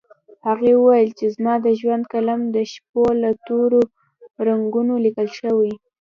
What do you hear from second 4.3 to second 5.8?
رګونو ليکل کوي